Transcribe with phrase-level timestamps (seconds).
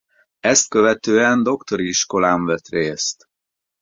[0.39, 3.25] Ezt követően doktori iskolán vett részt.